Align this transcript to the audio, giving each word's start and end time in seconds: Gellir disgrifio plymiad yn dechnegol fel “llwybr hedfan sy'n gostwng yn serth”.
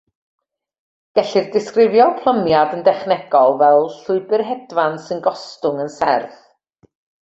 Gellir 1.19 1.45
disgrifio 1.57 2.07
plymiad 2.23 2.75
yn 2.79 2.83
dechnegol 2.89 3.55
fel 3.63 3.89
“llwybr 4.01 4.47
hedfan 4.51 5.01
sy'n 5.09 5.27
gostwng 5.31 5.89
yn 5.89 5.97
serth”. 6.03 6.47